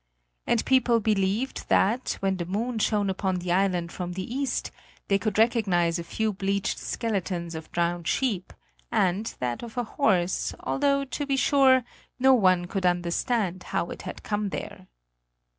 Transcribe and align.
And 0.47 0.65
people 0.65 0.99
believed 0.99 1.69
that, 1.69 2.17
when 2.21 2.37
the 2.37 2.45
moon 2.47 2.79
shone 2.79 3.07
upon 3.07 3.35
the 3.35 3.51
island 3.51 3.91
from 3.91 4.13
the 4.13 4.33
east, 4.35 4.71
they 5.09 5.19
could 5.19 5.37
recognise 5.37 5.99
a 5.99 6.03
few 6.03 6.33
bleached 6.33 6.79
skeletons 6.79 7.53
of 7.53 7.71
drowned 7.71 8.07
sheep 8.07 8.51
and 8.91 9.27
that 9.37 9.61
of 9.61 9.77
a 9.77 9.83
horse, 9.83 10.55
although, 10.61 11.05
to 11.05 11.27
be 11.27 11.35
sure, 11.37 11.83
no 12.17 12.33
one 12.33 12.65
could 12.65 12.87
understand 12.87 13.61
how 13.61 13.91
it 13.91 14.01
had 14.01 14.23
come 14.23 14.49
there. 14.49 14.87